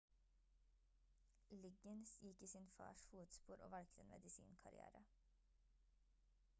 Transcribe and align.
liggins 1.65 2.13
gikk 2.23 2.41
i 2.47 2.49
sin 2.53 2.67
fars 2.77 3.05
fotspor 3.11 3.61
og 3.65 3.71
valgte 3.75 4.01
en 4.05 4.09
medisinkarriere 4.15 5.03